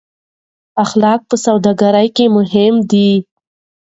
اخلاق 0.83 1.19
په 1.29 1.35
سوداګرۍ 1.45 2.07
کې 2.15 2.25
مهم 2.37 2.75
دي. 2.91 3.11